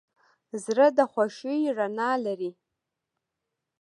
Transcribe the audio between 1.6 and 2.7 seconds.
رڼا لري.